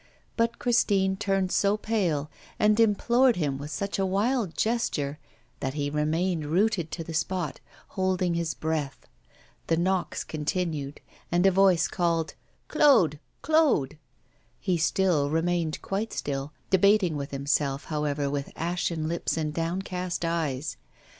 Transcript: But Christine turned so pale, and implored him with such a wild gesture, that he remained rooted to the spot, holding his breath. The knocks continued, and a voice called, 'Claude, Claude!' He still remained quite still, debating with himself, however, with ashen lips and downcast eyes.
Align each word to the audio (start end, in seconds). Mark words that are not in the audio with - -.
But 0.35 0.57
Christine 0.57 1.15
turned 1.15 1.51
so 1.51 1.77
pale, 1.77 2.31
and 2.57 2.79
implored 2.79 3.35
him 3.35 3.59
with 3.59 3.69
such 3.69 3.99
a 3.99 4.03
wild 4.03 4.57
gesture, 4.57 5.19
that 5.59 5.75
he 5.75 5.91
remained 5.91 6.47
rooted 6.47 6.89
to 6.93 7.03
the 7.03 7.13
spot, 7.13 7.59
holding 7.89 8.33
his 8.33 8.55
breath. 8.55 9.05
The 9.67 9.77
knocks 9.77 10.23
continued, 10.23 11.01
and 11.31 11.45
a 11.45 11.51
voice 11.51 11.87
called, 11.87 12.33
'Claude, 12.67 13.19
Claude!' 13.43 13.99
He 14.59 14.75
still 14.75 15.29
remained 15.29 15.79
quite 15.83 16.13
still, 16.13 16.51
debating 16.71 17.15
with 17.15 17.29
himself, 17.29 17.83
however, 17.85 18.27
with 18.27 18.51
ashen 18.55 19.07
lips 19.07 19.37
and 19.37 19.53
downcast 19.53 20.25
eyes. 20.25 20.77